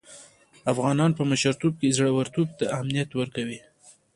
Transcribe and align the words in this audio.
افغانان 0.71 1.11
په 1.17 1.23
مشرتوب 1.31 1.73
کې 1.81 1.95
زړه 1.97 2.11
ورتوب 2.13 2.47
ته 2.57 2.65
اهميت 2.75 3.09
ورکوي. 3.15 3.59